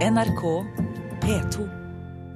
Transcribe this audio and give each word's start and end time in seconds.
NRK 0.00 0.64
P2. 1.20 1.64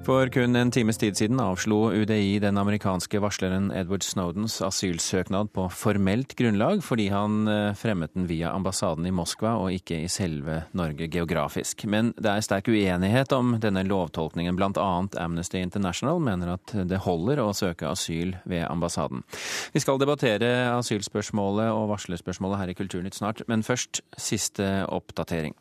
For 0.05 0.29
kun 0.29 0.53
en 0.57 0.69
times 0.69 0.99
tid 1.01 1.17
siden 1.17 1.39
avslo 1.41 1.79
UDI 1.97 2.37
den 2.45 2.61
amerikanske 2.61 3.17
varsleren 3.25 3.71
Edward 3.73 4.05
Snowdens 4.05 4.59
asylsøknad 4.61 5.49
på 5.57 5.65
formelt 5.73 6.35
grunnlag, 6.37 6.83
fordi 6.85 7.07
han 7.09 7.49
eh, 7.49 7.71
fremmet 7.73 8.13
den 8.13 8.29
via 8.29 8.51
ambassaden 8.53 9.09
i 9.09 9.15
Moskva 9.17 9.55
og 9.63 9.73
ikke 9.79 10.03
i 10.03 10.13
selve 10.13 10.59
Norge 10.77 11.09
geografisk. 11.09 11.87
Men 11.89 12.13
det 12.21 12.35
er 12.35 12.45
sterk 12.45 12.69
uenighet 12.69 13.33
om 13.33 13.57
denne 13.65 13.87
lovtolkningen. 13.89 14.61
Blant 14.61 14.77
annet 14.77 15.17
Amnesty 15.25 15.65
International 15.65 16.21
mener 16.21 16.59
at 16.59 16.77
det 16.85 17.01
holder 17.09 17.41
å 17.47 17.49
søke 17.57 17.89
asyl 17.89 18.37
ved 18.45 18.69
ambassaden. 18.69 19.25
Vi 19.73 19.81
skal 19.81 20.05
debattere 20.05 20.53
asylspørsmålet 20.75 21.73
og 21.73 21.89
varslerspørsmålet 21.97 22.61
her 22.61 22.77
i 22.77 22.81
Kulturnytt 22.83 23.17
snart, 23.17 23.47
men 23.49 23.65
først 23.65 24.05
siste 24.21 24.75
oppdatering. 24.93 25.57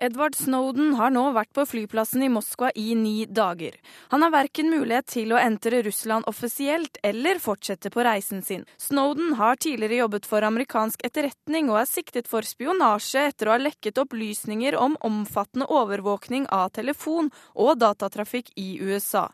Edward 0.00 0.36
Snowden 0.38 0.92
har 0.94 1.10
nå 1.10 1.24
vært 1.34 1.50
på 1.56 1.64
flyplassen 1.66 2.22
i 2.22 2.28
Moskva 2.30 2.68
i 2.78 2.92
ni 2.94 3.24
dager. 3.26 3.74
Han 4.12 4.22
har 4.22 4.30
verken 4.30 4.70
mulighet 4.70 5.08
til 5.10 5.32
å 5.34 5.40
entre 5.42 5.80
Russland 5.82 6.28
offisielt 6.30 7.00
eller 7.02 7.40
fortsette 7.42 7.90
på 7.90 8.04
reisen 8.06 8.44
sin. 8.46 8.62
Snowden 8.78 9.34
har 9.40 9.58
tidligere 9.58 10.04
jobbet 10.04 10.28
for 10.30 10.46
amerikansk 10.46 11.02
etterretning 11.08 11.72
og 11.72 11.80
er 11.80 11.90
siktet 11.90 12.30
for 12.30 12.46
spionasje 12.46 13.26
etter 13.32 13.50
å 13.50 13.56
ha 13.56 13.64
lekket 13.64 13.98
opplysninger 13.98 14.78
om 14.78 14.94
omfattende 15.02 15.66
overvåkning 15.66 16.46
av 16.46 16.70
telefon 16.78 17.32
og 17.58 17.74
datatrafikk 17.82 18.54
i 18.54 18.76
USA. 18.78 19.26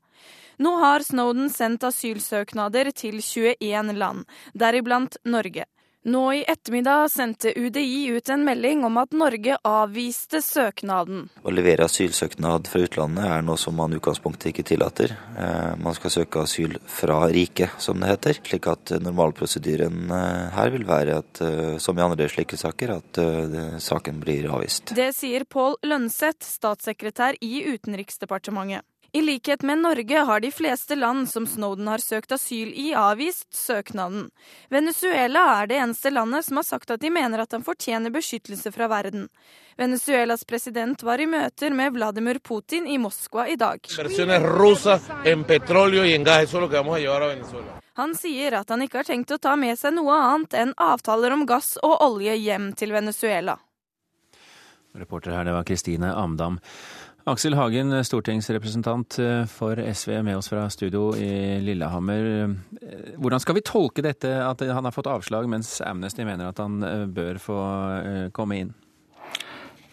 Nå 0.57 0.79
har 0.81 1.05
Snowden 1.05 1.53
sendt 1.53 1.85
asylsøknader 1.85 2.89
til 2.97 3.21
21 3.21 3.93
land, 4.01 4.25
deriblant 4.57 5.21
Norge. 5.29 5.69
Nå 6.07 6.33
i 6.33 6.45
ettermiddag 6.45 7.09
sendte 7.09 7.53
UDI 7.59 8.07
ut 8.07 8.29
en 8.29 8.45
melding 8.45 8.85
om 8.85 8.99
at 9.01 9.15
Norge 9.17 9.57
avviste 9.65 10.43
søknaden. 10.45 11.31
Å 11.41 11.55
levere 11.55 11.87
asylsøknad 11.89 12.69
fra 12.69 12.83
utlandet 12.85 13.25
er 13.25 13.47
noe 13.47 13.57
som 13.57 13.73
man 13.79 13.95
i 13.95 13.97
utgangspunktet 13.97 14.51
ikke 14.51 14.67
tillater. 14.69 15.15
Eh, 15.33 15.73
man 15.81 15.97
skal 15.97 16.13
søke 16.13 16.45
asyl 16.45 16.77
fra 16.85 17.23
riket, 17.33 17.81
som 17.81 18.05
det 18.05 18.13
heter. 18.13 18.43
Slik 18.45 18.69
at 18.69 18.93
normalprosedyren 19.01 20.13
eh, 20.13 20.53
her 20.59 20.77
vil 20.77 20.85
være 20.93 21.19
at, 21.23 21.41
eh, 21.41 21.79
som 21.81 21.97
i 21.97 22.05
andre 22.05 22.29
slike 22.29 22.61
saker, 22.61 22.99
at 22.99 23.25
saken 23.81 24.21
blir 24.21 24.51
avvist. 24.53 24.93
Det 24.93 25.09
sier 25.17 25.49
Pål 25.49 25.79
Lønseth, 25.89 26.45
statssekretær 26.45 27.41
i 27.41 27.65
Utenriksdepartementet. 27.73 28.85
I 29.15 29.23
likhet 29.23 29.63
med 29.63 29.79
Norge 29.79 30.19
har 30.19 30.41
de 30.41 30.51
fleste 30.51 30.95
land 30.95 31.29
som 31.31 31.47
Snowden 31.47 31.87
har 31.87 31.99
søkt 31.99 32.33
asyl 32.33 32.73
i, 32.75 32.95
avvist 32.99 33.55
søknaden. 33.55 34.31
Venezuela 34.69 35.45
er 35.61 35.69
det 35.71 35.77
eneste 35.79 36.11
landet 36.11 36.43
som 36.45 36.59
har 36.59 36.67
sagt 36.67 36.91
at 36.91 37.01
de 37.01 37.13
mener 37.15 37.39
at 37.45 37.55
han 37.55 37.63
fortjener 37.63 38.11
beskyttelse 38.11 38.73
fra 38.75 38.89
verden. 38.91 39.29
Venezuelas 39.79 40.43
president 40.45 41.05
var 41.07 41.23
i 41.23 41.29
møter 41.31 41.71
med 41.71 41.95
Vladimir 41.95 42.41
Putin 42.43 42.89
i 42.91 42.99
Moskva 42.99 43.47
i 43.47 43.55
dag. 43.55 43.87
Han 47.95 48.17
sier 48.19 48.59
at 48.59 48.75
han 48.75 48.83
ikke 48.83 48.99
har 48.99 49.11
tenkt 49.13 49.31
å 49.31 49.39
ta 49.39 49.55
med 49.55 49.79
seg 49.79 49.95
noe 49.95 50.19
annet 50.25 50.59
enn 50.59 50.75
avtaler 50.75 51.39
om 51.39 51.47
gass 51.47 51.77
og 51.87 52.03
olje 52.03 52.35
hjem 52.35 52.73
til 52.75 52.91
Venezuela. 52.99 53.61
Reporter 54.95 55.35
her, 55.35 55.47
det 55.47 55.55
var 55.55 55.65
Kristine 55.67 56.13
Amdam. 56.15 56.61
Aksel 57.25 57.55
Hagen, 57.57 58.05
stortingsrepresentant 58.05 59.17
for 59.49 59.81
SV, 59.81 60.19
med 60.27 60.37
oss 60.37 60.51
fra 60.53 60.67
studio 60.69 61.15
i 61.17 61.57
Lillehammer. 61.65 62.27
Hvordan 63.17 63.41
skal 63.41 63.57
vi 63.57 63.63
tolke 63.65 64.03
dette 64.05 64.29
at 64.45 64.61
han 64.61 64.85
har 64.85 64.93
fått 64.93 65.09
avslag, 65.09 65.49
mens 65.49 65.79
Amnesty 65.81 66.27
mener 66.29 66.51
at 66.51 66.61
han 66.61 66.85
bør 67.17 67.41
få 67.41 67.57
komme 68.37 68.59
inn? 68.61 68.75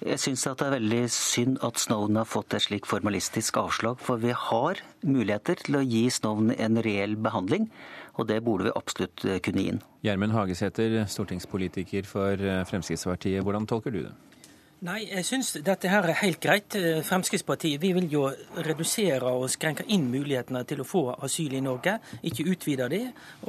Jeg 0.01 0.19
syns 0.19 0.43
det 0.43 0.65
er 0.65 0.73
veldig 0.73 0.99
synd 1.13 1.61
at 1.63 1.79
Snowden 1.79 2.19
har 2.19 2.27
fått 2.27 2.57
et 2.57 2.65
slik 2.65 2.89
formalistisk 2.89 3.61
avslag, 3.61 4.01
for 4.03 4.19
vi 4.19 4.33
har 4.35 4.81
muligheter 5.05 5.61
til 5.61 5.77
å 5.79 5.85
gi 5.85 6.09
Snowden 6.11 6.51
en 6.57 6.81
reell 6.83 7.15
behandling, 7.15 7.69
og 8.19 8.27
det 8.27 8.41
burde 8.43 8.67
vi 8.67 8.73
absolutt 8.75 9.23
kunne 9.45 9.63
gi 9.63 9.71
inn. 9.71 9.79
Gjermund 10.03 10.35
Hagesæter, 10.35 10.97
stortingspolitiker 11.07 12.03
for 12.11 12.43
Fremskrittspartiet, 12.67 13.39
hvordan 13.45 13.69
tolker 13.71 13.95
du 13.95 14.01
det? 14.09 14.13
Nei, 14.81 15.03
jeg 15.05 15.21
syns 15.27 15.51
dette 15.61 15.89
her 15.91 16.07
er 16.09 16.17
helt 16.23 16.39
greit. 16.41 16.73
Fremskrittspartiet 17.05 17.77
vi 17.83 17.91
vil 17.93 18.07
jo 18.09 18.23
redusere 18.65 19.29
og 19.29 19.43
skrenke 19.53 19.83
inn 19.93 20.07
mulighetene 20.09 20.63
til 20.65 20.81
å 20.81 20.85
få 20.89 21.03
asyl 21.21 21.53
i 21.53 21.61
Norge, 21.61 21.99
ikke 22.25 22.47
utvide 22.49 22.87
det. 22.89 23.03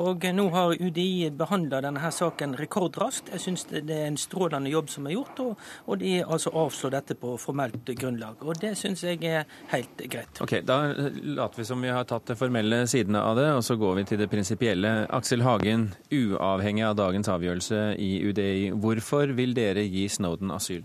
Og 0.04 0.26
nå 0.36 0.44
har 0.52 0.76
UDI 0.76 1.30
behandla 1.32 1.80
denne 1.86 2.02
her 2.04 2.12
saken 2.12 2.52
rekordraskt. 2.60 3.32
Jeg 3.32 3.44
syns 3.46 3.64
det 3.72 3.80
er 3.88 4.10
en 4.10 4.20
strålende 4.20 4.74
jobb 4.74 4.92
som 4.92 5.08
er 5.08 5.16
gjort, 5.16 5.40
og, 5.46 5.64
og 5.88 6.00
de 6.04 6.18
altså 6.20 6.52
avslår 6.66 6.96
dette 6.98 7.16
på 7.24 7.32
formelt 7.40 7.88
grunnlag. 7.96 8.44
Og 8.44 8.60
det 8.60 8.76
syns 8.84 9.08
jeg 9.08 9.24
er 9.24 9.48
helt 9.72 10.04
greit. 10.04 10.44
Ok, 10.44 10.58
Da 10.68 10.82
later 10.92 11.64
vi 11.64 11.70
som 11.72 11.80
vi 11.80 11.96
har 11.96 12.04
tatt 12.12 12.28
det 12.28 12.36
formelle 12.44 12.84
sidene 12.84 13.24
av 13.24 13.40
det, 13.40 13.48
og 13.56 13.64
så 13.64 13.80
går 13.80 14.02
vi 14.02 14.10
til 14.12 14.20
det 14.20 14.28
prinsipielle. 14.28 14.98
Aksel 15.08 15.48
Hagen, 15.48 15.94
uavhengig 16.12 16.90
av 16.92 17.00
dagens 17.00 17.32
avgjørelse 17.32 17.86
i 17.96 18.18
UDI, 18.28 18.74
hvorfor 18.76 19.32
vil 19.32 19.56
dere 19.56 19.88
gi 19.88 20.10
Snowden 20.12 20.52
asyl? 20.52 20.84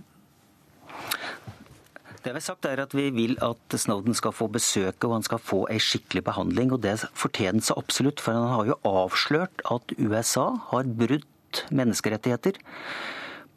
Det 2.28 2.34
vi 2.36 2.42
har 2.42 2.44
sagt 2.44 2.66
er 2.68 2.82
at 2.84 2.92
vi 2.92 3.06
vil 3.16 3.38
at 3.40 3.72
Snowden 3.80 4.16
skal 4.18 4.34
få 4.36 4.50
besøke 4.52 5.08
og 5.08 5.14
han 5.14 5.24
skal 5.24 5.40
få 5.40 5.62
ei 5.72 5.78
skikkelig 5.80 6.26
behandling. 6.28 6.74
Og 6.76 6.82
det 6.84 6.98
fortjener 7.16 7.64
seg 7.64 7.80
absolutt, 7.80 8.20
for 8.20 8.36
han 8.36 8.50
har 8.52 8.68
jo 8.68 8.76
avslørt 8.84 9.64
at 9.72 9.94
USA 9.96 10.50
har 10.74 10.90
brutt 11.00 11.62
menneskerettigheter. 11.72 12.60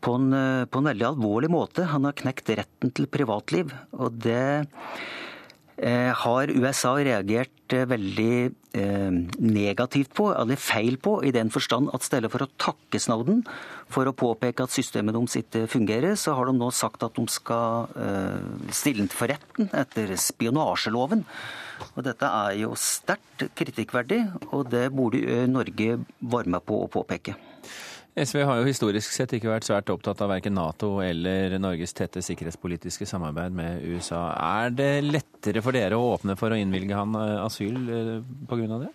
På 0.06 0.14
en, 0.20 0.30
på 0.70 0.78
en 0.78 0.86
veldig 0.86 1.08
alvorlig 1.08 1.50
måte. 1.50 1.88
Han 1.90 2.06
har 2.06 2.14
knekt 2.22 2.54
retten 2.62 2.94
til 2.94 3.10
privatliv. 3.10 3.74
Og 3.98 4.22
det 4.22 4.38
har 5.80 6.50
USA 6.52 6.92
reagert 7.00 7.72
veldig 7.72 8.50
negativt 9.40 10.12
på, 10.18 10.26
eller 10.34 10.58
feil 10.60 10.98
på, 11.00 11.14
i 11.24 11.32
den 11.32 11.48
forstand 11.54 11.88
at 11.94 12.04
stedet 12.04 12.30
for 12.32 12.44
å 12.44 12.50
takke 12.60 13.00
Snowden 13.00 13.40
for 13.90 14.06
å 14.06 14.12
påpeke 14.12 14.66
at 14.66 14.74
systemet 14.74 15.16
deres 15.16 15.38
ikke 15.40 15.64
fungerer, 15.70 16.18
så 16.20 16.34
har 16.36 16.50
de 16.50 16.56
nå 16.58 16.68
sagt 16.74 17.06
at 17.06 17.16
de 17.16 17.24
skal 17.32 17.88
stille 18.74 19.06
den 19.06 19.12
for 19.14 19.32
retten 19.32 19.70
etter 19.72 20.12
spionasjeloven. 20.20 21.24
Og 21.94 22.02
Dette 22.04 22.28
er 22.28 22.58
jo 22.60 22.74
sterkt 22.76 23.46
kritikkverdig, 23.56 24.20
og 24.50 24.68
det 24.74 24.90
burde 24.92 25.46
Norge 25.48 26.02
være 26.20 26.52
med 26.52 26.66
på 26.66 26.82
å 26.84 26.90
påpeke. 26.92 27.38
SV 28.20 28.42
har 28.42 28.58
jo 28.58 28.66
historisk 28.66 29.14
sett 29.14 29.32
ikke 29.36 29.52
vært 29.52 29.68
svært 29.68 29.90
opptatt 29.94 30.18
av 30.20 30.32
verken 30.32 30.56
Nato 30.58 30.96
eller 31.00 31.54
Norges 31.62 31.94
tette 31.96 32.20
sikkerhetspolitiske 32.26 33.06
samarbeid 33.06 33.54
med 33.54 33.84
USA. 33.86 34.34
Er 34.34 34.74
det 34.74 34.90
lettere 35.40 35.62
for 35.64 35.72
dere 35.72 35.96
å 35.96 36.14
åpne 36.14 36.36
for 36.36 36.52
å 36.52 36.58
innvilge 36.58 36.96
han 36.96 37.16
asyl 37.16 37.78
pga. 38.48 38.78
det? 38.84 38.92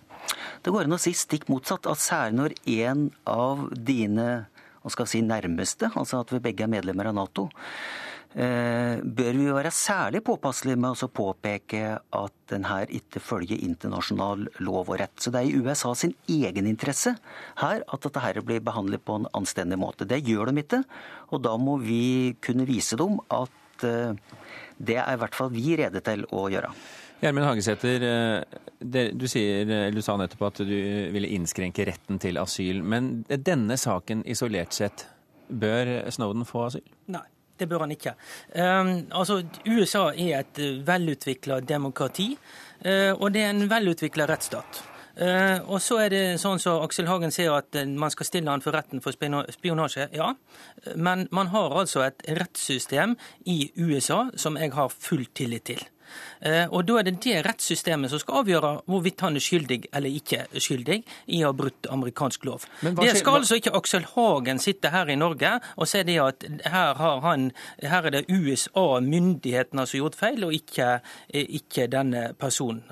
Det 0.62 0.72
går 0.72 0.86
an 0.86 0.94
å 0.94 1.02
si 1.02 1.14
stikk 1.14 1.50
motsatt. 1.50 1.88
At 1.90 1.98
særlig 1.98 2.38
når 2.38 2.54
en 2.86 3.12
av 3.26 3.70
dine 3.74 4.46
hva 4.86 4.92
skal 4.94 5.08
si, 5.10 5.22
nærmeste, 5.26 5.90
altså 5.98 6.22
at 6.22 6.30
vi 6.30 6.44
begge 6.46 6.68
er 6.68 6.70
medlemmer 6.70 7.10
av 7.10 7.16
Nato, 7.18 7.50
bør 8.36 9.38
vi 9.40 9.48
være 9.48 9.72
særlig 9.74 10.20
påpasselige 10.28 10.78
med 10.78 11.02
å 11.02 11.10
påpeke 11.10 11.96
at 11.98 12.34
den 12.52 12.68
her 12.68 12.92
ikke 12.94 13.24
følger 13.24 13.64
internasjonal 13.66 14.46
lov 14.60 14.92
og 14.92 15.00
rett. 15.00 15.16
Så 15.18 15.34
det 15.34 15.42
er 15.42 15.50
i 15.50 15.58
USA 15.58 15.96
sin 15.98 16.14
egeninteresse 16.30 17.16
her 17.64 17.82
at 17.82 18.06
dette 18.06 18.22
her 18.22 18.42
blir 18.46 18.62
behandlet 18.62 19.02
på 19.02 19.18
en 19.18 19.30
anstendig 19.34 19.80
måte. 19.82 20.06
Det 20.06 20.22
gjør 20.22 20.52
de 20.52 20.62
ikke, 20.62 20.84
og 21.32 21.42
da 21.48 21.56
må 21.58 21.80
vi 21.82 22.36
kunne 22.46 22.68
vise 22.70 23.00
dem 23.00 23.18
at 23.34 23.65
det 23.82 24.96
er 25.00 25.12
i 25.12 25.20
hvert 25.20 25.36
fall 25.36 25.52
vi 25.54 25.76
rede 25.80 26.02
til 26.06 26.26
å 26.36 26.46
gjøre. 26.52 26.72
Gjermund 27.22 27.48
Hagesæter, 27.48 28.04
du, 28.80 29.00
du 29.16 30.02
sa 30.04 30.18
nettopp 30.20 30.44
at 30.50 30.64
du 30.68 30.76
ville 31.16 31.32
innskrenke 31.32 31.86
retten 31.88 32.20
til 32.22 32.38
asyl. 32.42 32.84
Men 32.84 33.24
denne 33.28 33.80
saken 33.80 34.26
isolert 34.30 34.76
sett, 34.76 35.08
bør 35.48 35.98
Snowden 36.12 36.46
få 36.48 36.68
asyl? 36.68 36.86
Nei. 37.16 37.26
Det 37.56 37.70
bør 37.72 37.86
han 37.86 37.94
ikke. 37.96 38.12
Um, 38.52 38.90
altså, 39.16 39.40
USA 39.64 40.10
er 40.12 40.42
et 40.42 40.60
velutvikla 40.88 41.62
demokrati, 41.64 42.34
uh, 42.84 43.14
og 43.16 43.30
det 43.32 43.46
er 43.46 43.54
en 43.54 43.70
velutvikla 43.72 44.28
rettsstat. 44.28 44.82
Uh, 45.16 45.64
og 45.72 45.80
så 45.84 46.02
er 46.04 46.12
det 46.12 46.24
sånn 46.42 46.60
som 46.60 46.80
så 46.80 46.86
Aksel 46.86 47.08
Hagen 47.08 47.32
sier 47.32 47.56
at 47.56 47.78
man 47.88 48.12
skal 48.12 48.28
stille 48.28 48.52
han 48.52 48.64
for 48.64 48.76
retten 48.76 49.04
for 49.04 49.16
spionasje. 49.16 50.10
Ja, 50.16 50.34
men 50.96 51.28
man 51.32 51.52
har 51.54 51.76
altså 51.80 52.04
et 52.06 52.26
rettssystem 52.40 53.16
i 53.48 53.72
USA 53.80 54.26
som 54.36 54.60
jeg 54.60 54.76
har 54.76 54.92
full 54.92 55.28
tillit 55.34 55.70
til. 55.72 55.86
Og 56.72 56.86
Da 56.86 57.00
er 57.00 57.08
det 57.08 57.16
det 57.24 57.40
rettssystemet 57.46 58.12
som 58.12 58.20
skal 58.22 58.42
avgjøre 58.44 58.72
hvorvidt 58.90 59.24
han 59.26 59.38
er 59.38 59.44
skyldig 59.44 59.80
eller 59.96 60.14
ikke 60.14 60.46
skyldig 60.62 61.00
i 61.34 61.42
å 61.44 61.50
ha 61.50 61.56
brutt 61.58 61.90
amerikansk 61.92 62.46
lov. 62.46 62.66
Det 62.82 63.16
skal 63.18 63.40
altså 63.40 63.58
ikke 63.60 63.74
Aksel 63.78 64.06
Hagen 64.14 64.60
sitte 64.62 64.92
her 64.94 65.10
i 65.10 65.18
Norge 65.20 65.56
og 65.76 65.90
si 65.90 66.04
det 66.06 66.18
at 66.22 66.46
her, 66.66 66.94
har 67.00 67.22
han, 67.26 67.50
her 67.82 68.10
er 68.10 68.18
det 68.18 68.24
USA-myndighetene 68.30 69.86
som 69.86 69.98
har 69.98 70.04
gjort 70.04 70.20
feil, 70.20 70.46
og 70.48 70.54
ikke, 70.56 71.00
ikke 71.34 71.88
denne 71.92 72.28
personen, 72.40 72.84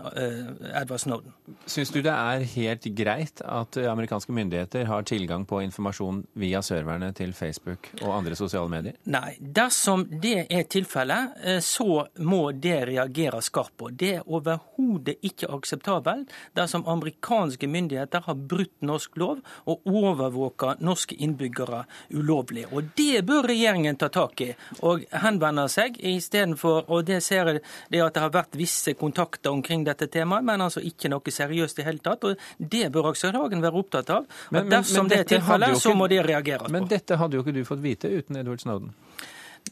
Edvard 0.74 1.04
Snowden. 1.04 1.34
Syns 1.70 1.94
du 1.94 2.02
det 2.04 2.14
er 2.14 2.46
helt 2.56 2.88
greit 2.98 3.44
at 3.46 3.78
amerikanske 3.78 4.34
myndigheter 4.36 4.88
har 4.90 5.06
tilgang 5.08 5.46
på 5.50 5.62
informasjon 5.64 6.24
via 6.40 6.62
serverne 6.66 7.12
til 7.16 7.34
Facebook 7.38 7.90
og 8.02 8.14
andre 8.18 8.38
sosiale 8.40 8.72
medier? 8.72 8.98
Nei. 9.12 9.36
Dersom 9.40 10.06
det 10.24 10.48
er 10.50 10.68
tilfellet, 10.72 11.38
eh, 11.44 11.60
så 11.64 12.06
må 12.20 12.44
det 12.52 12.80
reagere 13.04 13.42
skarpt 13.42 13.78
på. 13.78 13.90
Det 13.90 14.12
er 14.16 14.28
overhodet 14.28 15.18
ikke 15.22 15.50
akseptabelt 15.54 16.32
dersom 16.56 16.86
amerikanske 16.88 17.68
myndigheter 17.68 18.24
har 18.26 18.36
brutt 18.36 18.82
norsk 18.82 19.18
lov 19.18 19.42
og 19.66 19.82
overvåker 19.86 20.82
norske 20.84 21.16
innbyggere 21.16 21.84
ulovlig. 22.14 22.66
Og 22.72 22.84
det 22.98 23.26
bør 23.26 23.48
regjeringen 23.48 23.98
ta 23.98 24.10
tak 24.10 24.42
i 24.42 24.52
og 24.82 25.04
henvende 25.24 25.68
seg 25.70 25.98
istedenfor 25.98 26.90
Og 26.94 27.06
det 27.06 27.22
ser 27.24 27.48
jeg 27.48 28.02
at 28.04 28.14
det 28.14 28.22
har 28.22 28.32
vært 28.34 28.56
visse 28.58 28.94
kontakter 28.94 29.52
omkring 29.52 29.84
dette 29.84 30.08
temaet, 30.08 30.44
men 30.46 30.62
altså 30.62 30.82
ikke 30.84 31.10
noe 31.10 31.32
seriøst 31.32 31.80
i 31.80 31.86
hele 31.88 32.00
tatt. 32.04 32.24
og 32.24 32.38
Det 32.58 32.90
bør 32.92 33.12
Aksel 33.12 33.36
Hagen 33.36 33.62
være 33.62 33.80
opptatt 33.80 34.10
av. 34.10 34.26
Men, 34.50 34.64
men, 34.64 34.72
dersom 34.72 35.06
men 35.06 35.14
det 35.14 35.20
er 35.20 35.30
tilfellet, 35.36 35.78
så 35.80 35.94
må 35.94 36.08
det 36.08 36.24
reageres 36.26 36.68
på. 36.68 36.74
Men 36.74 36.90
dette 36.90 37.18
hadde 37.20 37.38
jo 37.38 37.44
ikke 37.46 37.56
du 37.56 37.64
fått 37.68 37.84
vite 37.84 38.12
uten 38.12 38.40
Edward 38.40 38.64
Snowden? 38.64 38.94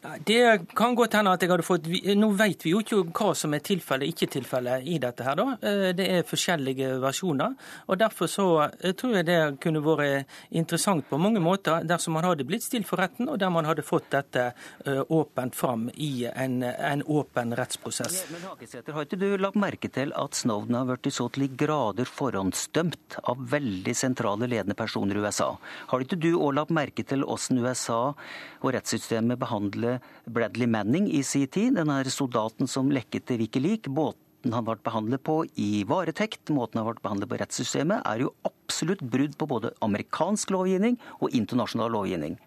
Det 0.02 0.66
kan 0.76 0.96
godt 0.96 1.14
hende 1.14 1.34
at 1.36 1.44
jeg 1.44 1.52
hadde 1.52 1.66
fått 1.66 1.88
Nå 2.18 2.32
vet 2.34 2.64
vi 2.66 2.72
jo 2.74 2.80
ikke 2.82 3.04
hva 3.14 3.34
som 3.38 3.54
er 3.54 3.62
tilfelle 3.66 4.08
ikke 4.10 4.28
tilfelle 4.34 4.80
i 4.82 4.98
dette. 5.02 5.24
her 5.24 5.36
da. 5.38 5.46
Eh, 5.62 5.92
det 5.94 6.08
er 6.10 6.26
forskjellige 6.26 6.96
versjoner. 7.04 7.54
og 7.88 8.00
Derfor 8.00 8.28
så 8.32 8.46
eh, 8.82 8.96
tror 8.98 9.20
jeg 9.20 9.28
det 9.28 9.40
kunne 9.62 9.84
vært 9.84 10.26
interessant 10.50 11.06
på 11.10 11.20
mange 11.22 11.42
måter 11.44 11.86
dersom 11.86 12.16
man 12.18 12.26
hadde 12.26 12.48
blitt 12.48 12.66
stilt 12.66 12.88
for 12.90 12.98
retten, 12.98 13.30
og 13.30 13.38
der 13.40 13.52
man 13.54 13.68
hadde 13.70 13.86
fått 13.86 14.10
dette 14.16 14.48
eh, 14.86 15.02
åpent 15.10 15.56
fram 15.56 15.90
i 15.94 16.26
en, 16.32 16.64
en 16.64 17.04
åpen 17.06 17.54
rettsprosess. 17.58 18.24
Men 18.32 18.48
Hagesæter, 18.48 18.94
Har 18.94 19.06
ikke 19.06 19.22
du 19.22 19.38
lagt 19.38 19.60
merke 19.60 19.92
til 19.92 20.16
at 20.18 20.40
Snowden 20.40 20.80
har 20.80 20.90
blitt 20.90 21.14
så 21.14 21.28
til 21.30 21.52
grader 21.58 22.10
forhåndsdømt 22.10 23.20
av 23.22 23.46
veldig 23.54 23.96
sentrale 23.96 24.50
ledende 24.50 24.78
personer 24.78 25.20
i 25.20 25.26
USA? 25.28 25.52
Har 25.94 26.02
ikke 26.02 26.18
du 26.18 26.32
òg 26.40 26.56
lagt 26.58 26.74
merke 26.74 27.06
til 27.06 27.28
hvordan 27.28 27.62
USA 27.62 28.02
og 28.62 28.74
rettssystemet 28.74 29.40
behandler 29.42 29.81
skylde 29.82 30.00
Bradley 30.26 30.68
Manning 30.68 31.12
i 31.12 31.24
sin 31.24 31.48
tid, 31.48 31.76
denne 31.76 32.04
soldaten 32.10 32.68
som 32.68 32.92
lekket 32.92 33.28
til 33.28 33.42
Wikileaks. 33.42 33.90
Måten 33.90 34.54
han 34.54 34.66
ble 34.66 34.78
behandlet 34.82 35.24
på 35.24 35.46
i 35.56 35.84
varetekt, 35.86 36.50
måten 36.50 36.80
han 36.82 36.88
ble 36.88 37.02
behandlet 37.02 37.30
på 37.30 37.40
rettssystemet, 37.42 38.02
er 38.06 38.26
jo 38.26 38.34
absolutt 38.46 39.02
brudd 39.02 39.38
på 39.38 39.48
både 39.48 39.74
amerikansk 39.82 40.52
lovgivning 40.52 40.98
og 41.20 41.34
internasjonal 41.34 41.92
lovgivning. 41.92 42.38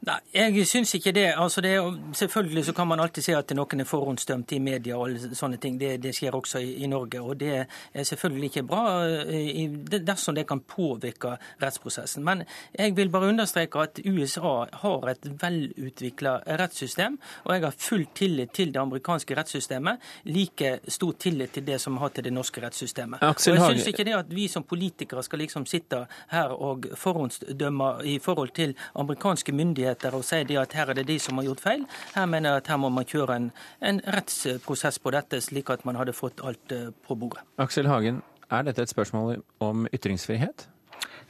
Nei, 0.00 0.16
jeg 0.32 0.62
syns 0.64 0.94
ikke 0.96 1.12
det. 1.12 1.26
Altså 1.36 1.60
det 1.60 1.74
er, 1.76 1.88
selvfølgelig 2.16 2.62
så 2.64 2.72
kan 2.72 2.86
man 2.88 3.02
alltid 3.04 3.24
si 3.26 3.32
at 3.36 3.50
noen 3.52 3.82
er 3.82 3.88
forhåndsdømt 3.88 4.54
i 4.56 4.60
media 4.64 4.96
og 4.96 5.34
sånne 5.36 5.58
ting. 5.60 5.74
Det, 5.80 5.90
det 6.00 6.14
skjer 6.16 6.38
også 6.38 6.62
i, 6.64 6.70
i, 6.80 6.88
Norge. 6.88 7.20
Og 7.20 7.36
det 7.40 7.50
er 7.58 8.06
selvfølgelig 8.08 8.48
ikke 8.48 8.62
bra 8.70 8.84
eh, 9.04 9.50
i, 9.60 9.66
dersom 9.92 10.38
det 10.38 10.46
kan 10.48 10.62
påvirke 10.64 11.34
rettsprosessen. 11.60 12.24
Men 12.24 12.46
jeg 12.72 12.94
vil 12.96 13.12
bare 13.12 13.28
understreke 13.28 13.82
at 13.84 14.00
USA 14.06 14.54
har 14.80 15.04
et 15.12 15.28
velutvikla 15.42 16.38
rettssystem. 16.62 17.20
Og 17.44 17.54
jeg 17.54 17.66
har 17.66 17.76
full 17.76 18.06
tillit 18.16 18.56
til 18.56 18.72
det 18.72 18.80
amerikanske 18.80 19.36
rettssystemet. 19.36 20.00
Like 20.32 20.78
stor 20.88 21.12
tillit 21.20 21.52
til 21.58 21.68
det 21.68 21.76
som 21.84 22.00
har 22.00 22.16
til 22.16 22.24
det 22.24 22.32
norske 22.32 22.64
rettssystemet. 22.64 23.20
Aksel 23.28 23.58
og 23.58 23.66
jeg 23.66 23.82
syns 23.82 23.92
ikke 23.92 24.08
det 24.08 24.16
at 24.22 24.32
vi 24.32 24.48
som 24.48 24.64
politikere 24.64 25.20
skal 25.28 25.44
liksom 25.44 25.68
sitte 25.68 26.06
her 26.32 26.56
og 26.56 26.88
forhåndsdømme 26.96 27.92
i 28.08 28.16
forhold 28.24 28.56
til 28.56 28.72
amerikanske 28.96 29.52
myndigheter 29.52 29.89
myndigheter 29.90 30.16
og 30.16 30.24
sier 30.24 30.60
at 30.60 30.72
her 30.74 30.90
er 30.90 30.94
det 30.94 31.06
de 31.08 31.18
som 31.18 31.38
har 31.38 31.44
gjort 31.44 31.60
feil. 31.60 31.86
Her 32.14 32.26
mener 32.26 32.50
jeg 32.50 32.62
at 32.62 32.68
her 32.68 32.78
må 32.78 32.88
man 32.88 33.04
kjøre 33.04 33.36
en, 33.36 33.50
en 33.82 34.00
rettsprosess 34.06 34.98
på 34.98 35.10
dette, 35.10 35.40
slik 35.40 35.70
at 35.70 35.84
man 35.84 35.96
hadde 35.96 36.12
fått 36.12 36.40
alt 36.42 36.72
eh, 36.72 36.90
på 37.06 37.14
bordet. 37.14 37.42
Aksel 37.58 37.88
Hagen, 37.88 38.22
er 38.50 38.62
dette 38.66 38.82
et 38.82 38.90
spørsmål 38.90 39.42
om 39.60 39.86
ytringsfrihet? 39.92 40.68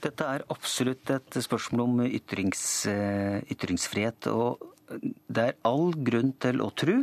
Dette 0.00 0.24
er 0.24 0.44
absolutt 0.48 1.10
et 1.10 1.36
spørsmål 1.42 1.80
om 1.84 2.04
ytrings, 2.06 2.86
eh, 2.88 3.40
ytringsfrihet. 3.52 4.26
Og 4.32 4.60
det 5.28 5.44
er 5.50 5.58
all 5.64 5.92
grunn 5.92 6.32
til 6.40 6.62
å 6.64 6.70
tro 6.72 7.02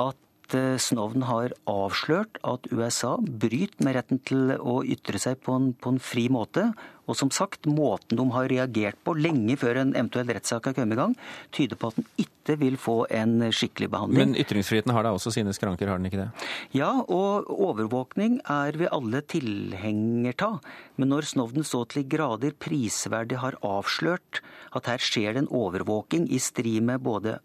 at 0.00 0.23
eh, 0.52 0.76
Snowden 0.76 1.24
har 1.24 1.54
avslørt 1.70 2.36
at 2.44 2.68
USA 2.68 3.14
bryter 3.22 3.86
med 3.86 3.96
retten 3.96 4.20
til 4.28 4.52
å 4.58 4.82
ytre 4.84 5.20
seg 5.22 5.40
på 5.40 5.54
en, 5.56 5.70
på 5.72 5.94
en 5.94 6.00
fri 6.02 6.26
måte, 6.32 6.72
og 7.08 7.16
som 7.18 7.30
sagt, 7.32 7.68
måten 7.68 8.16
de 8.16 8.24
har 8.32 8.48
reagert 8.48 9.00
på 9.04 9.14
lenge 9.16 9.56
før 9.60 9.82
en 9.82 9.92
eventuell 9.92 10.30
rettssak 10.36 10.70
har 10.70 10.76
kommet 10.76 10.96
i 10.96 11.00
gang, 11.00 11.16
tyder 11.52 11.80
på 11.80 11.90
at 11.92 11.98
den 12.00 12.08
ikke 12.24 12.56
vil 12.60 12.78
få 12.80 12.96
en 13.12 13.46
skikkelig 13.52 13.90
behandling. 13.92 14.20
Men 14.20 14.40
ytringsfriheten 14.40 14.92
har 14.96 15.04
da 15.04 15.12
også 15.16 15.32
sine 15.34 15.52
skranker, 15.56 15.88
har 15.88 16.00
den 16.00 16.08
ikke 16.08 16.22
det? 16.22 16.48
Ja, 16.76 16.90
og 17.04 17.48
overvåkning 17.52 18.40
er 18.50 18.76
vi 18.80 18.88
alle 18.88 19.20
tilhenger 19.24 20.36
av. 20.48 20.60
Men 21.00 21.12
når 21.12 21.28
Snowden 21.32 21.64
så 21.64 21.84
til 21.88 22.08
grader 22.08 22.56
prisverdig 22.56 23.40
har 23.44 23.60
avslørt 23.64 24.40
at 24.74 24.88
her 24.90 25.02
skjer 25.02 25.34
det 25.34 25.44
en 25.44 25.52
overvåking 25.52 26.28
i 26.32 26.40
strid 26.42 26.84
med 26.88 27.04
både 27.04 27.38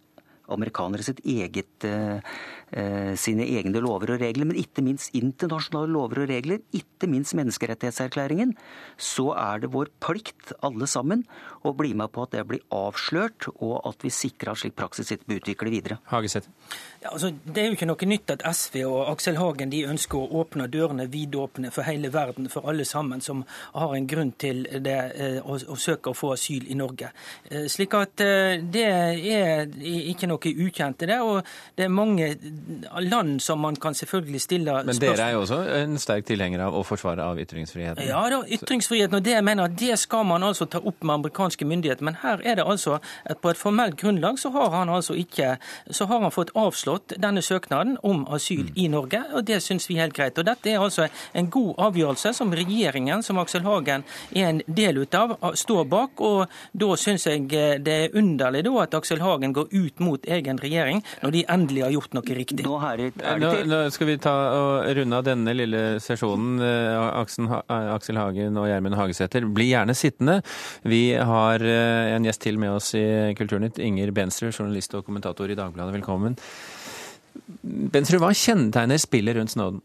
amerikanere 0.50 1.06
sitt 1.06 1.20
eget, 1.26 1.86
eh, 1.86 2.22
sine 3.20 3.46
egne 3.46 3.82
lover 3.84 4.16
og 4.16 4.24
regler, 4.24 4.48
men 4.50 4.58
ikke 4.60 4.84
minst 4.86 5.14
internasjonale 5.18 5.92
lover 5.94 6.24
og 6.24 6.32
regler, 6.32 6.64
ikke 6.76 7.10
minst 7.10 7.36
menneskerettighetserklæringen, 7.38 8.56
så 8.98 9.30
er 9.38 9.64
det 9.64 9.72
vår 9.74 9.92
plikt, 10.02 10.54
alle 10.66 10.88
sammen, 10.90 11.26
å 11.62 11.74
bli 11.78 11.94
med 11.98 12.12
på 12.16 12.24
at 12.26 12.34
det 12.36 12.46
blir 12.50 12.64
avslørt, 12.74 13.50
og 13.60 13.76
at 13.90 14.06
vi 14.06 14.12
sikrer 14.14 14.54
at 14.54 14.62
slik 14.62 14.76
praksis 14.80 15.12
ikke 15.14 15.30
blir 15.30 15.42
utviklet 15.44 15.76
videre. 15.76 16.00
Hageseth. 16.10 16.50
Ja, 17.04 17.14
altså, 17.14 17.32
det 17.46 17.62
er 17.62 17.70
jo 17.70 17.78
ikke 17.78 17.90
noe 17.90 18.10
nytt 18.10 18.34
at 18.36 18.46
SV 18.48 18.82
og 18.88 19.14
Aksel 19.14 19.40
Hagen 19.40 19.74
de 19.74 19.84
ønsker 19.90 20.20
å 20.20 20.42
åpne 20.42 20.70
dørene 20.72 21.08
vidåpne 21.12 21.74
for 21.76 21.88
hele 21.88 22.12
verden, 22.14 22.50
for 22.52 22.70
alle 22.70 22.88
sammen 22.88 23.22
som 23.22 23.46
har 23.76 23.96
en 23.96 24.10
grunn 24.10 24.34
til 24.40 24.66
det, 24.84 24.98
eh, 25.16 25.40
å, 25.44 25.58
å 25.58 25.80
søke 25.80 26.12
å 26.12 26.18
få 26.18 26.34
asyl 26.36 26.68
i 26.70 26.78
Norge. 26.80 27.12
Slik 27.70 27.94
at 27.98 28.20
det 28.20 28.84
er 28.86 29.68
ikke 30.10 30.28
noe 30.30 30.40
noe 30.40 30.68
ukjent 30.68 31.04
i 31.04 31.10
det. 31.10 31.20
Og 31.22 31.44
det 31.76 31.86
er 31.86 31.94
mange 31.94 32.30
land 33.00 33.42
som 33.42 33.60
man 33.60 33.76
kan 33.76 33.94
selvfølgelig 33.94 34.42
stille 34.42 34.72
spørsmål 34.72 34.86
Men 34.86 35.02
dere 35.02 35.28
er 35.28 35.36
jo 35.36 35.42
også 35.42 35.60
en 35.80 35.98
sterk 36.02 36.26
tilhenger 36.30 36.64
av 36.66 36.76
å 36.78 36.84
forsvare 36.88 37.24
av 37.24 37.40
ytringsfriheten? 37.42 38.08
Ja, 38.08 38.22
da, 38.32 38.42
ytringsfriheten. 38.58 39.18
Og 39.20 39.26
det 39.26 39.36
jeg 39.36 39.46
mener, 39.46 39.68
det 39.68 40.00
skal 40.00 40.26
man 40.28 40.44
altså 40.44 40.66
ta 40.66 40.82
opp 40.82 41.04
med 41.04 41.20
amerikanske 41.20 41.66
myndigheter. 41.66 42.06
Men 42.06 42.20
her 42.24 42.44
er 42.44 42.60
det 42.60 42.66
altså 42.66 43.00
at 43.00 43.42
på 43.42 43.52
et 43.54 43.60
formelt 43.60 43.98
grunnlag 44.00 44.40
så 44.40 44.52
har 44.56 44.72
han 44.76 44.90
altså 44.90 45.14
ikke 45.14 45.58
Så 45.92 46.06
har 46.06 46.22
han 46.22 46.32
fått 46.32 46.52
avslått 46.56 47.14
denne 47.18 47.42
søknaden 47.42 47.98
om 48.04 48.26
asyl 48.34 48.70
mm. 48.70 48.74
i 48.76 48.88
Norge, 48.88 49.22
og 49.34 49.46
det 49.48 49.62
syns 49.64 49.90
vi 49.90 49.98
er 49.98 50.08
helt 50.08 50.16
greit. 50.16 50.38
Og 50.38 50.46
dette 50.46 50.70
er 50.70 50.80
altså 50.80 51.08
en 51.34 51.50
god 51.50 51.74
avgjørelse 51.90 52.34
som 52.38 52.54
regjeringen, 52.54 53.24
som 53.24 53.40
Aksel 53.42 53.64
Hagen 53.66 54.04
er 54.36 54.50
en 54.50 54.62
del 54.68 55.02
av, 55.16 55.36
står 55.56 55.86
bak. 55.90 56.22
Og 56.22 56.46
da 56.72 56.90
syns 57.00 57.28
jeg 57.28 57.48
det 57.50 57.96
er 57.96 58.18
underlig 58.18 58.64
da 58.68 58.76
at 58.84 58.96
Aksel 59.00 59.24
Hagen 59.24 59.54
går 59.56 59.72
ut 59.72 60.00
mot 60.04 60.26
egen 60.26 60.60
regjering 60.62 61.04
når 61.24 61.36
de 61.36 61.46
endelig 61.50 61.86
har 61.86 61.96
gjort 61.96 62.18
noe 62.18 62.38
riktig. 62.40 62.49
Nå, 62.50 62.78
det 62.98 63.10
nå, 63.42 63.52
nå 63.70 63.80
skal 63.94 64.10
vi 64.10 64.18
ta 64.22 64.34
og 64.56 64.88
runde 64.98 65.20
av 65.20 65.28
denne 65.28 65.54
lille 65.56 65.84
sesjonen. 66.04 66.58
Aksen, 67.10 67.50
Aksel 67.50 68.20
Hagen 68.20 68.58
og 68.60 68.70
Gjermund 68.72 68.98
Hagesæter, 68.98 69.46
bli 69.54 69.70
gjerne 69.72 69.96
sittende. 69.98 70.40
Vi 70.88 71.04
har 71.14 71.62
eh, 71.62 72.16
en 72.16 72.26
gjest 72.26 72.44
til 72.46 72.60
med 72.62 72.74
oss 72.78 72.94
i 72.98 73.06
Kulturnytt. 73.38 73.82
Inger 73.84 74.14
Bensrud, 74.16 74.52
journalist 74.52 74.96
og 74.98 75.06
kommentator 75.08 75.52
i 75.52 75.58
Dagbladet. 75.60 75.96
Velkommen. 76.00 76.40
Bensrud, 77.94 78.22
hva 78.24 78.34
kjennetegner 78.36 79.02
spillet 79.02 79.38
rundt 79.38 79.54
Snowden? 79.54 79.84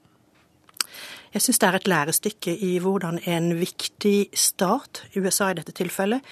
Jeg 1.35 1.43
syns 1.43 1.59
det 1.59 1.67
er 1.67 1.77
et 1.81 1.89
lærestykke 1.91 2.53
i 2.63 2.77
hvordan 2.79 3.17
en 3.27 3.49
viktig 3.59 4.29
stat, 4.39 5.01
USA 5.17 5.49
i 5.51 5.57
dette 5.59 5.73
tilfellet, 5.75 6.23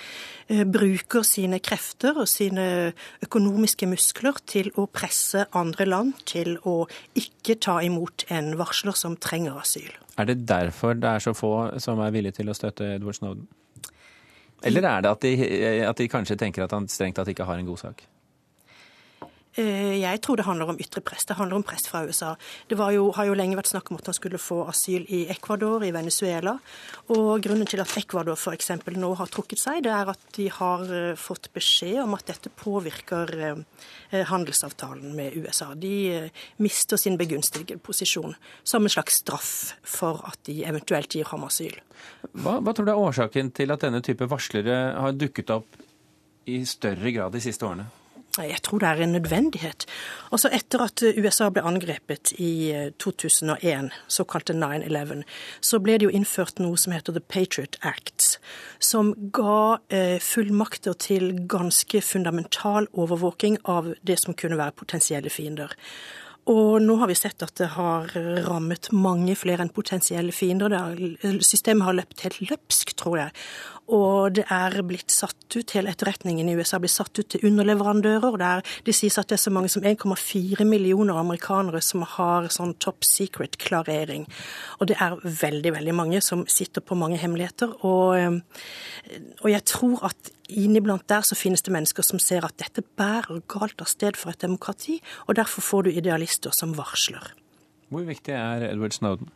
eh, 0.46 0.62
bruker 0.62 1.26
sine 1.26 1.58
krefter 1.58 2.20
og 2.22 2.28
sine 2.30 2.92
økonomiske 3.26 3.88
muskler 3.90 4.38
til 4.46 4.70
å 4.78 4.86
presse 4.86 5.48
andre 5.58 5.88
land 5.90 6.14
til 6.30 6.54
å 6.62 6.84
ikke 7.18 7.58
ta 7.58 7.80
imot 7.82 8.28
en 8.30 8.54
varsler 8.60 8.94
som 8.94 9.18
trenger 9.18 9.58
asyl. 9.58 9.90
Er 10.18 10.30
det 10.30 10.46
derfor 10.46 10.94
det 10.94 11.10
er 11.10 11.18
så 11.18 11.34
få 11.34 11.80
som 11.82 11.98
er 11.98 12.14
villige 12.14 12.38
til 12.38 12.52
å 12.52 12.54
støtte 12.54 12.94
Edward 12.94 13.18
Snowden? 13.18 13.48
Eller 14.62 14.86
er 14.86 15.02
det 15.02 15.10
at 15.10 15.22
de, 15.26 15.34
at 15.82 15.98
de 15.98 16.08
kanskje 16.08 16.38
tenker 16.38 16.62
at 16.62 16.70
han 16.70 16.86
strengt 16.86 17.18
tatt 17.18 17.26
ikke 17.32 17.48
har 17.48 17.58
en 17.58 17.66
god 17.66 17.82
sak? 17.82 18.06
Eh, 19.54 19.98
jeg 20.00 20.20
tror 20.24 20.38
det 20.40 20.46
handler 20.46 20.70
om 20.72 20.78
ytre 20.80 21.02
press. 21.04 21.26
Det 21.28 21.36
handler 21.36 21.58
om 21.58 21.64
press 21.66 21.84
fra 21.88 22.02
USA. 22.06 22.32
Det 22.68 22.78
jo, 22.94 23.10
har 23.12 23.28
jo 23.28 23.36
lenge 23.36 23.58
vært 23.58 23.68
snakk 23.72 23.90
om 23.90 23.98
at 24.00 24.08
han 24.08 24.16
skulle 24.16 24.40
få 24.40 24.62
asyl 24.70 25.04
i 25.12 25.26
Ecuador, 25.32 25.84
i 25.84 25.92
Venezuela. 25.92 26.56
Og 27.12 27.42
grunnen 27.44 27.68
til 27.68 27.82
at 27.84 27.92
Ecuador 28.00 28.38
f.eks. 28.38 28.70
nå 28.96 29.12
har 29.20 29.32
trukket 29.32 29.60
seg, 29.60 29.82
det 29.84 29.92
er 29.92 30.12
at 30.14 30.24
de 30.38 30.48
har 30.52 30.86
eh, 30.88 31.12
fått 31.20 31.50
beskjed 31.52 32.00
om 32.06 32.16
at 32.16 32.26
dette 32.32 32.52
påvirker 32.62 33.34
eh, 33.50 34.24
handelsavtalen 34.32 35.12
med 35.16 35.36
USA. 35.36 35.72
De 35.76 36.30
mister 36.62 36.96
sin 36.96 37.20
begunstigede 37.20 37.80
posisjon 37.84 38.34
som 38.64 38.84
en 38.84 38.92
slags 38.92 39.20
straff 39.20 39.54
for 39.84 40.24
at 40.28 40.40
de 40.48 40.62
eventuelt 40.64 41.12
gir 41.12 41.28
ham 41.28 41.44
asyl. 41.44 41.76
Hva, 42.32 42.58
hva 42.64 42.72
tror 42.72 42.88
du 42.88 42.94
er 42.94 43.00
årsaken 43.00 43.52
til 43.54 43.72
at 43.74 43.84
denne 43.84 44.00
type 44.04 44.26
varslere 44.30 44.84
har 44.96 45.12
dukket 45.16 45.52
opp 45.52 45.82
i 46.48 46.64
større 46.66 47.12
grad 47.14 47.36
de 47.36 47.42
siste 47.44 47.68
årene? 47.68 47.90
Jeg 48.40 48.62
tror 48.64 48.80
det 48.80 48.88
er 48.88 49.00
en 49.04 49.12
nødvendighet. 49.12 49.84
Altså 50.32 50.48
Etter 50.56 50.80
at 50.86 51.02
USA 51.04 51.50
ble 51.52 51.64
angrepet 51.68 52.32
i 52.40 52.72
2001, 52.98 53.60
eh, 53.60 53.98
såkalte 54.08 54.54
9-11, 54.56 55.20
så 55.60 55.80
ble 55.84 55.98
det 55.98 56.08
jo 56.08 56.14
innført 56.16 56.62
noe 56.62 56.78
som 56.80 56.94
heter 56.96 57.12
The 57.12 57.20
Patriot 57.20 57.76
Act, 57.84 58.38
som 58.80 59.12
ga 59.36 59.76
eh, 59.92 60.16
fullmakter 60.16 60.96
til 60.96 61.44
ganske 61.44 62.00
fundamental 62.00 62.88
overvåking 62.92 63.58
av 63.68 63.92
det 64.00 64.16
som 64.24 64.32
kunne 64.34 64.56
være 64.56 64.80
potensielle 64.80 65.30
fiender. 65.30 65.76
Og 66.50 66.80
nå 66.82 66.96
har 66.98 67.06
vi 67.06 67.14
sett 67.14 67.42
at 67.44 67.54
det 67.60 67.68
har 67.76 68.10
rammet 68.48 68.88
mange 68.90 69.36
flere 69.38 69.62
enn 69.62 69.70
potensielle 69.70 70.34
fiender. 70.34 70.74
Har, 70.74 70.98
systemet 71.46 71.86
har 71.86 71.94
løpt 72.00 72.24
helt 72.26 72.40
løpsk, 72.48 72.96
tror 72.98 73.18
jeg. 73.20 73.36
Og 73.92 74.34
det 74.38 74.44
er 74.50 74.74
blitt 74.86 75.12
satt 75.12 75.54
ut, 75.54 75.74
hele 75.76 75.92
etterretningen 75.92 76.48
i 76.48 76.56
USA 76.58 76.80
blir 76.82 76.90
satt 76.90 77.18
ut 77.18 77.28
til 77.34 77.46
underleverandører. 77.46 78.38
Der 78.40 78.66
det 78.86 78.94
sies 78.96 79.18
at 79.20 79.30
det 79.30 79.38
er 79.38 79.44
så 79.44 79.54
mange 79.54 79.70
som 79.70 79.86
1,4 79.86 80.66
millioner 80.66 81.20
amerikanere 81.20 81.82
som 81.84 82.02
har 82.16 82.50
sånn 82.50 82.74
top 82.82 83.06
secret-klarering. 83.06 84.26
Og 84.80 84.90
det 84.90 84.98
er 84.98 85.18
veldig, 85.22 85.76
veldig 85.78 85.96
mange 85.98 86.22
som 86.24 86.46
sitter 86.50 86.82
på 86.82 86.98
mange 86.98 87.22
hemmeligheter. 87.22 87.74
Og, 87.86 88.42
og 89.42 89.50
jeg 89.50 89.66
tror 89.68 90.08
at 90.10 90.32
inniblant 90.58 91.06
der 91.10 91.24
så 91.26 91.38
finnes 91.38 91.62
det 91.64 91.74
mennesker 91.74 92.06
som 92.06 92.20
ser 92.22 92.46
at 92.46 92.56
dette 92.60 92.84
bærer 92.98 93.42
galt 93.50 93.80
av 93.82 93.90
sted 93.90 94.18
for 94.20 94.32
et 94.32 94.42
demokrati, 94.42 95.00
og 95.26 95.36
derfor 95.38 95.64
får 95.64 95.86
du 95.86 95.92
idealister 95.92 96.54
som 96.56 96.76
varsler. 96.78 97.32
Hvor 97.92 98.04
viktig 98.08 98.34
er 98.36 98.68
Edward 98.70 98.96
Snowden? 98.96 99.30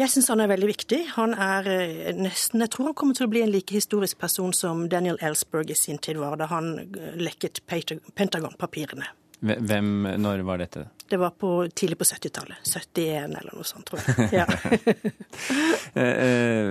Jeg 0.00 0.08
syns 0.08 0.30
han 0.32 0.40
er 0.40 0.48
veldig 0.48 0.68
viktig. 0.70 0.98
Han 1.18 1.34
er 1.36 1.66
eh, 1.68 2.12
nesten 2.16 2.62
Jeg 2.64 2.72
tror 2.72 2.88
han 2.88 2.96
kommer 2.96 3.16
til 3.18 3.26
å 3.26 3.32
bli 3.32 3.42
en 3.44 3.52
like 3.52 3.74
historisk 3.76 4.16
person 4.20 4.54
som 4.56 4.86
Daniel 4.88 5.20
Ellsberg 5.20 5.72
i 5.74 5.76
sin 5.76 6.00
tid 6.00 6.16
var, 6.22 6.38
da 6.40 6.48
han 6.48 6.78
eh, 6.80 7.18
lekket 7.20 7.60
Pentagon-papirene. 7.68 9.10
Hvem, 9.40 10.08
når 10.20 10.42
var 10.44 10.60
dette? 10.60 10.86
Det 11.08 11.16
var 11.20 11.30
på, 11.30 11.66
tidlig 11.74 11.96
på 11.98 12.04
70-tallet. 12.04 12.60
71 12.64 13.36
eller 13.40 13.54
noe 13.56 13.64
sånt, 13.64 13.88
tror 13.88 14.00
jeg. 14.04 14.28
Ja. 14.40 14.44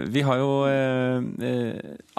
Eh, 0.09 0.13
vi 0.13 0.21
har 0.25 0.37
jo 0.41 0.49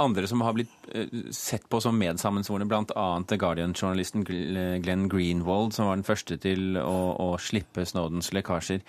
andre 0.00 0.26
som 0.30 0.40
har 0.46 0.54
blitt 0.56 0.90
sett 1.34 1.68
på 1.68 1.80
som 1.82 1.98
medsammensvorne, 1.98 2.68
bl.a. 2.70 3.06
The 3.28 3.36
Guardian-journalisten 3.36 4.24
Glenn 4.24 5.08
Greenwald, 5.10 5.74
som 5.74 5.90
var 5.90 5.98
den 5.98 6.06
første 6.06 6.38
til 6.40 6.78
å, 6.80 6.98
å 7.18 7.30
slippe 7.42 7.84
Snowdens 7.86 8.32
lekkasjer. 8.36 8.82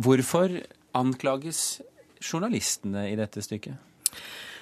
Hvorfor 0.00 0.58
anklages 0.98 1.80
journalistene 2.20 3.08
i 3.10 3.16
dette 3.18 3.42
stykket? 3.44 3.89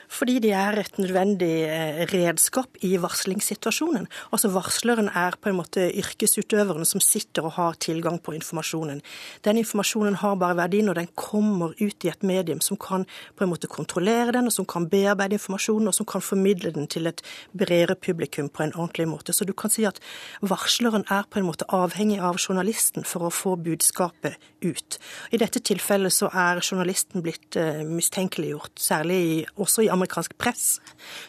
Fordi 0.09 0.39
de 0.43 0.53
er 0.57 0.79
et 0.81 0.99
nødvendig 0.99 1.53
eh, 1.69 2.03
redskap 2.13 2.79
i 2.85 2.97
varslingssituasjonen. 3.01 4.09
Altså 4.33 4.51
Varsleren 4.53 5.11
er 5.13 5.37
på 5.41 5.51
en 5.51 5.59
måte 5.61 5.85
yrkesutøveren 6.01 6.89
som 6.89 7.03
sitter 7.05 7.47
og 7.47 7.57
har 7.59 7.79
tilgang 7.83 8.19
på 8.23 8.33
informasjonen. 8.37 9.03
Den 9.45 9.61
informasjonen 9.61 10.19
har 10.23 10.39
bare 10.41 10.57
verdi 10.63 10.81
når 10.83 11.03
den 11.03 11.11
kommer 11.15 11.75
ut 11.79 12.05
i 12.05 12.11
et 12.13 12.25
medium 12.27 12.63
som 12.65 12.81
kan 12.81 13.05
på 13.37 13.45
en 13.45 13.53
måte 13.53 13.69
kontrollere 13.71 14.33
den, 14.33 14.49
og 14.49 14.55
som 14.55 14.67
kan 14.67 14.89
bearbeide 14.89 15.37
informasjonen, 15.39 15.91
og 15.91 15.97
som 15.97 16.09
kan 16.09 16.25
formidle 16.25 16.73
den 16.75 16.89
til 16.91 17.07
et 17.11 17.23
bredere 17.53 17.95
publikum 17.95 18.49
på 18.49 18.65
en 18.65 18.75
ordentlig 18.75 19.09
måte. 19.09 19.37
Så 19.37 19.45
du 19.45 19.53
kan 19.53 19.73
si 19.73 19.85
at 19.89 20.01
varsleren 20.41 21.05
er 21.13 21.29
på 21.29 21.41
en 21.41 21.49
måte 21.49 21.69
avhengig 21.69 22.21
av 22.25 22.41
journalisten 22.41 23.05
for 23.05 23.29
å 23.29 23.35
få 23.35 23.57
budskapet 23.61 24.39
ut. 24.65 24.99
I 25.33 25.41
dette 25.41 25.61
tilfellet 25.65 26.15
så 26.15 26.31
er 26.33 26.63
journalisten 26.65 27.23
blitt 27.25 27.59
uh, 27.59 27.85
mistenkeliggjort, 27.87 28.75
særlig 28.81 29.19
i, 29.19 29.37
også 29.61 29.85
i 29.85 29.91
amerikansk 29.99 30.37
press 30.41 30.79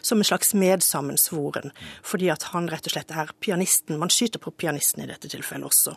som 0.00 0.20
en 0.20 0.28
slags 0.28 0.54
medsammensvoren, 0.54 1.74
fordi 2.02 2.30
at 2.32 2.50
han 2.54 2.70
rett 2.70 2.86
og 2.88 2.94
slett 2.94 3.12
er 3.14 3.34
pianisten. 3.42 3.98
Man 4.00 4.12
skyter 4.12 4.42
på 4.42 4.54
pianisten 4.54 5.04
i 5.04 5.10
dette 5.10 5.30
tilfellet 5.30 5.70
også. 5.70 5.96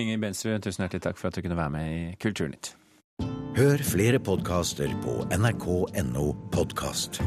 Inger 0.00 0.18
Bensrud, 0.18 0.62
tusen 0.64 0.86
hjertelig 0.86 1.04
takk 1.04 1.20
for 1.20 1.30
at 1.30 1.38
du 1.38 1.44
kunne 1.44 1.58
være 1.58 1.74
med 1.76 1.92
i 1.94 2.00
Kulturnytt. 2.22 2.74
Hør 3.54 3.82
flere 3.86 4.18
podkaster 4.18 4.90
på 5.04 5.20
nrk.no 5.30 6.32
podkast. 6.50 7.22